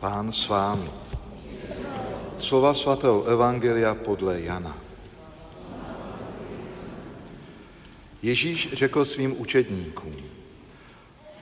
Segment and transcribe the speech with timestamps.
[0.00, 0.90] Pán s vámi.
[2.38, 4.78] Slova svatého Evangelia podle Jana.
[8.22, 10.16] Ježíš řekl svým učedníkům,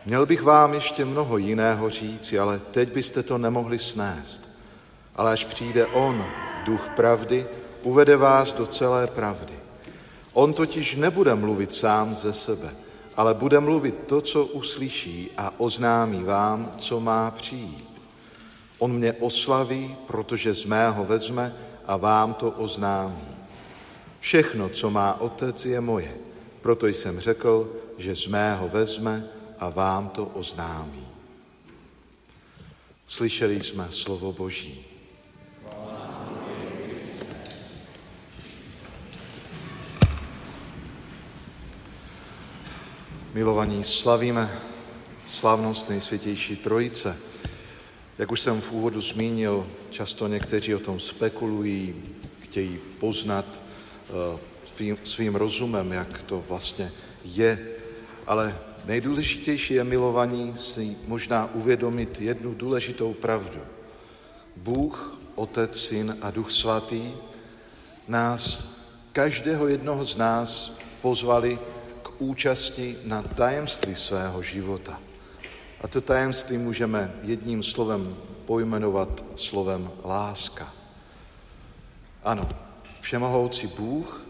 [0.06, 4.48] měl bych vám ještě mnoho jiného říct, ale teď byste to nemohli snést.
[5.16, 6.24] Ale až přijde On,
[6.64, 7.46] duch pravdy,
[7.82, 9.54] uvede vás do celé pravdy.
[10.32, 12.74] On totiž nebude mluvit sám ze sebe,
[13.16, 17.95] ale bude mluvit to, co uslyší a oznámí vám, co má přijít.
[18.78, 21.54] On mě oslaví, protože z mého vezme
[21.86, 23.28] a vám to oznámí.
[24.20, 26.14] Všechno, co má otec, je moje.
[26.60, 29.24] Proto jsem řekl, že z mého vezme
[29.58, 31.06] a vám to oznámí.
[33.06, 34.84] Slyšeli jsme slovo Boží.
[43.34, 44.60] Milovaní, slavíme
[45.26, 47.16] slavnost nejsvětější Trojice.
[48.18, 51.94] Jak už jsem v úvodu zmínil, často někteří o tom spekulují,
[52.40, 56.92] chtějí poznat uh, svým, svým rozumem, jak to vlastně
[57.24, 57.68] je.
[58.26, 63.60] Ale nejdůležitější je milovaní si možná uvědomit jednu důležitou pravdu.
[64.56, 67.12] Bůh, Otec, Syn a Duch Svatý
[68.08, 68.72] nás,
[69.12, 71.58] každého jednoho z nás, pozvali
[72.02, 75.00] k účasti na tajemství svého života.
[75.80, 80.72] A to tajemství můžeme jedním slovem pojmenovat slovem láska.
[82.24, 82.48] Ano,
[83.00, 84.26] všemohoucí Bůh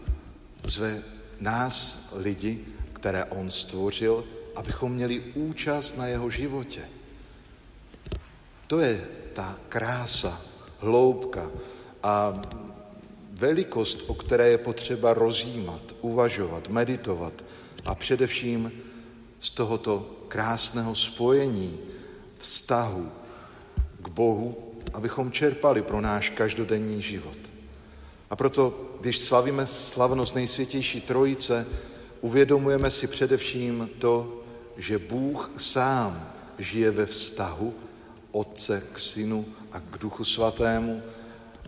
[0.63, 1.01] zve
[1.39, 4.23] nás lidi, které on stvořil,
[4.55, 6.81] abychom měli účast na jeho životě.
[8.67, 10.41] To je ta krása,
[10.79, 11.51] hloubka
[12.03, 12.41] a
[13.31, 17.33] velikost, o které je potřeba rozjímat, uvažovat, meditovat
[17.85, 18.71] a především
[19.39, 21.79] z tohoto krásného spojení,
[22.37, 23.11] vztahu
[24.01, 24.57] k Bohu,
[24.93, 27.37] abychom čerpali pro náš každodenní život.
[28.29, 31.67] A proto, když slavíme slavnost nejsvětější trojice,
[32.21, 34.43] uvědomujeme si především to,
[34.77, 37.73] že Bůh sám žije ve vztahu
[38.31, 41.01] Otce k Synu a k Duchu Svatému,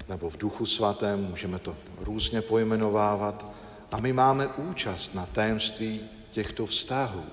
[0.09, 3.45] nebo v Duchu Svatém, můžeme to různě pojmenovávat,
[3.91, 7.23] a my máme účast na tajemství těchto vztahů.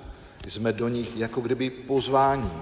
[0.47, 2.53] Jsme do nich jako kdyby pozvání,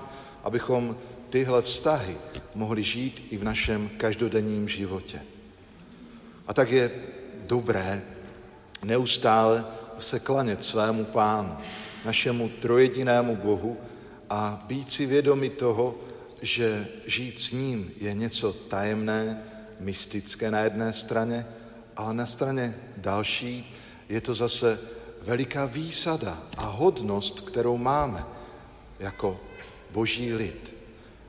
[0.44, 0.96] abychom
[1.30, 2.16] tyhle vztahy
[2.54, 5.20] mohli žít i v našem každodenním životě.
[6.46, 6.90] A tak je
[7.46, 8.02] dobré
[8.82, 9.64] neustále
[9.98, 11.56] se klanět svému pánu,
[12.04, 13.76] našemu trojedinému Bohu
[14.30, 15.94] a být si vědomi toho,
[16.42, 19.42] že žít s ním je něco tajemné,
[19.80, 21.46] mystické na jedné straně,
[21.96, 23.74] ale na straně další
[24.08, 24.78] je to zase
[25.24, 28.24] veliká výsada a hodnost, kterou máme
[28.98, 29.40] jako
[29.90, 30.74] boží lid.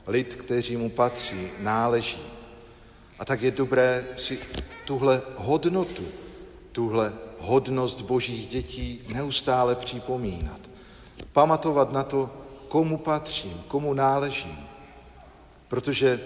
[0.06, 2.22] Lid, kteří mu patří, náleží.
[3.18, 4.38] A tak je dobré si
[4.84, 6.04] tuhle hodnotu,
[6.72, 10.60] tuhle hodnost božích dětí neustále připomínat.
[11.32, 12.30] Pamatovat na to,
[12.68, 14.58] komu patřím, komu náležím.
[15.68, 16.20] Protože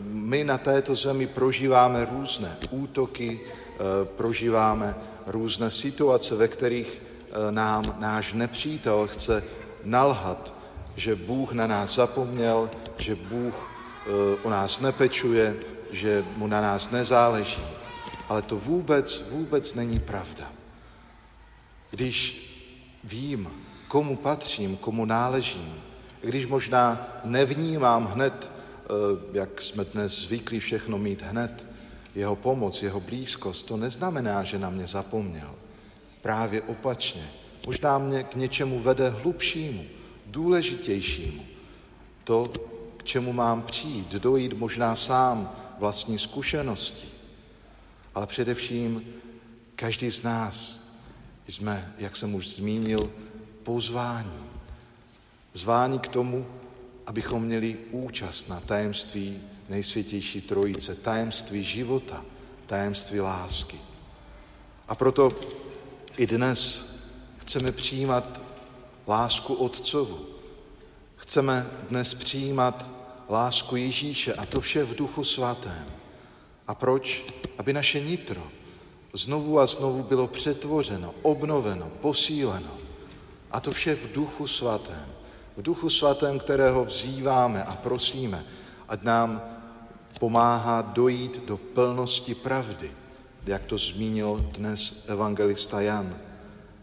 [0.00, 4.94] my na této zemi prožíváme různé útoky, eh, prožíváme
[5.26, 9.44] různé situace, ve kterých eh, nám náš nepřítel chce
[9.84, 10.54] nalhat,
[10.96, 13.76] že Bůh na nás zapomněl, že Bůh
[14.42, 15.56] o nás nepečuje,
[15.90, 17.62] že mu na nás nezáleží.
[18.28, 20.52] Ale to vůbec, vůbec není pravda.
[21.90, 22.46] Když
[23.04, 23.50] vím,
[23.88, 25.74] komu patřím, komu náležím,
[26.20, 28.55] když možná nevnímám hned, eh,
[29.32, 31.66] jak jsme dnes zvyklí všechno mít hned,
[32.14, 35.54] jeho pomoc, jeho blízkost, to neznamená, že na mě zapomněl.
[36.22, 37.30] Právě opačně.
[37.66, 39.84] Možná mě k něčemu vede hlubšímu,
[40.26, 41.42] důležitějšímu.
[42.24, 42.52] To,
[42.96, 47.08] k čemu mám přijít, dojít možná sám vlastní zkušenosti.
[48.14, 49.02] Ale především
[49.76, 50.86] každý z nás
[51.48, 53.12] jsme, jak jsem už zmínil,
[53.62, 54.46] pozvání.
[55.52, 56.46] Zváni k tomu,
[57.06, 62.24] abychom měli účast na tajemství nejsvětější trojice, tajemství života,
[62.66, 63.76] tajemství lásky.
[64.88, 65.32] A proto
[66.16, 66.90] i dnes
[67.38, 68.42] chceme přijímat
[69.08, 70.26] lásku Otcovu.
[71.16, 72.90] Chceme dnes přijímat
[73.28, 75.86] lásku Ježíše a to vše v duchu svatém.
[76.68, 77.24] A proč?
[77.58, 78.42] Aby naše nitro
[79.12, 82.78] znovu a znovu bylo přetvořeno, obnoveno, posíleno.
[83.50, 85.15] A to vše v duchu svatém.
[85.56, 88.44] V duchu svatém, kterého vzýváme a prosíme,
[88.88, 89.42] ať nám
[90.20, 92.90] pomáhá dojít do plnosti pravdy,
[93.46, 96.16] jak to zmínil dnes evangelista Jan.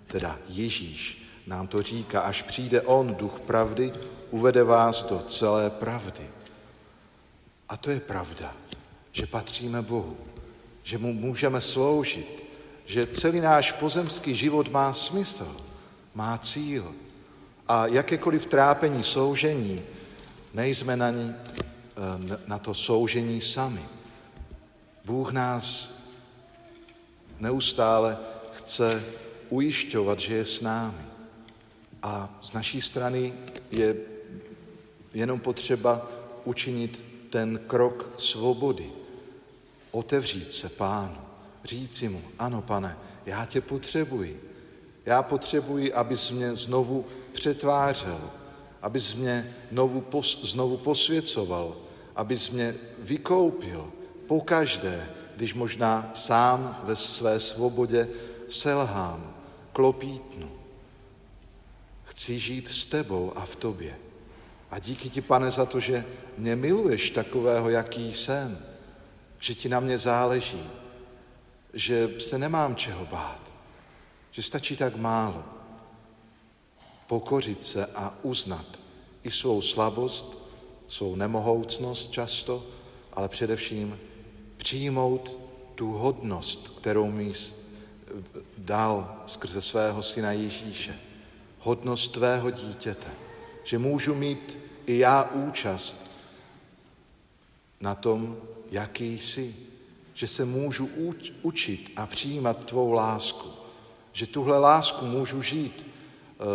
[0.08, 3.94] Teda Ježíš nám to říká, až přijde On, duch pravdy,
[4.32, 6.30] uvede vás do celé pravdy.
[7.70, 8.54] A to je pravda,
[9.12, 10.18] že patříme Bohu,
[10.84, 12.44] že mu můžeme sloužit,
[12.86, 15.56] že celý náš pozemský život má smysl,
[16.16, 16.94] má cíl.
[17.68, 19.82] A jakékoliv trápení, soužení,
[20.54, 23.82] nejsme na, ní, eh, na to soužení sami.
[25.06, 25.94] Bůh nás
[27.40, 28.18] neustále
[28.54, 29.04] chce
[29.50, 31.06] ujišťovat, že je s námi.
[32.04, 33.34] A z naší strany
[33.72, 33.96] je
[35.14, 36.08] jenom potřeba
[36.46, 38.92] učinit ten krok svobody,
[39.92, 41.18] otevřít se pánu,
[41.64, 44.50] říci mu, ano pane, já tě potřebuji.
[45.06, 48.30] Já potřebuji, abys mě znovu přetvářel,
[48.82, 51.76] abys mě znovu, pos, znovu posvěcoval,
[52.16, 53.92] abys mě vykoupil
[54.28, 58.10] pokaždé, když možná sám ve své svobodě
[58.50, 59.36] selhám,
[59.74, 60.52] klopítnu.
[62.04, 63.96] Chci žít s tebou a v tobě.
[64.72, 66.06] A díky ti, pane, za to, že
[66.38, 68.66] mě miluješ takového, jaký jsem,
[69.40, 70.70] že ti na mě záleží,
[71.74, 73.42] že se nemám čeho bát,
[74.32, 75.44] že stačí tak málo.
[77.08, 78.66] Pokořit se a uznat
[79.24, 80.40] i svou slabost,
[80.88, 82.64] svou nemohoucnost často,
[83.14, 84.00] ale především
[84.58, 85.40] přijmout
[85.76, 87.34] tu hodnost, kterou mi
[88.58, 91.00] dal skrze svého syna Ježíše.
[91.60, 93.12] Hodnost tvého dítěte.
[93.64, 96.12] Že můžu mít i já účast
[97.82, 98.38] na tom,
[98.72, 99.56] jaký jsi.
[100.14, 100.90] Že se můžu
[101.42, 103.50] učit a přijímat tvou lásku.
[104.14, 105.93] Že tuhle lásku můžu žít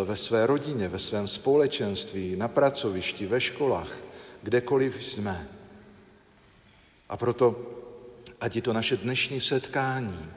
[0.04, 3.92] ve své rodině, ve svém společenství, na pracovišti, ve školách,
[4.42, 5.48] kdekoliv jsme.
[7.08, 7.56] A proto,
[8.40, 10.30] ať je to naše dnešní setkání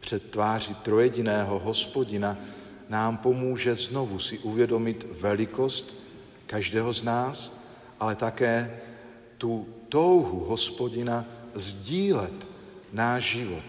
[0.00, 2.36] před tváří trojediného hospodina,
[2.88, 5.94] nám pomůže znovu si uvědomit velikost
[6.46, 7.60] každého z nás,
[8.00, 8.80] ale také
[9.38, 12.48] tu touhu hospodina sdílet
[12.92, 13.64] náš život.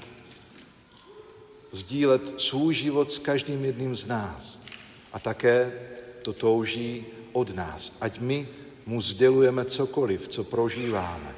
[1.72, 4.62] Sdílet svůj život s každým jedním z nás.
[5.14, 5.74] A také
[6.22, 7.98] to touží od nás.
[8.02, 8.48] Ať my
[8.86, 11.36] mu sdělujeme cokoliv, co prožíváme.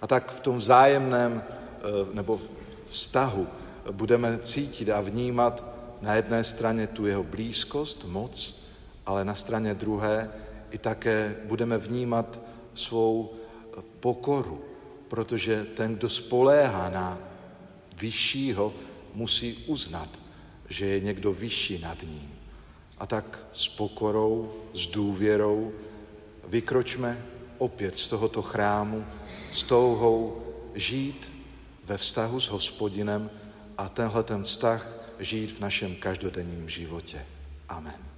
[0.00, 1.82] A tak v tom vzájemném eh,
[2.12, 2.40] nebo
[2.84, 3.46] vztahu
[3.90, 5.64] budeme cítit a vnímat
[6.02, 8.62] na jedné straně tu jeho blízkost, moc,
[9.06, 10.30] ale na straně druhé
[10.70, 12.40] i také budeme vnímat
[12.74, 13.34] svou
[14.00, 14.64] pokoru,
[15.08, 17.18] protože ten, kdo spoléhá na
[18.00, 18.74] vyššího,
[19.14, 20.08] musí uznat,
[20.68, 22.31] že je někdo vyšší nad ním.
[23.02, 25.72] A tak s pokorou, s důvěrou
[26.48, 27.22] vykročme
[27.58, 29.06] opět z tohoto chrámu
[29.52, 30.42] s touhou
[30.74, 31.32] žít
[31.84, 33.30] ve vztahu s hospodinem
[33.78, 34.86] a tenhle ten vztah
[35.18, 37.26] žít v našem každodenním životě.
[37.68, 38.11] Amen.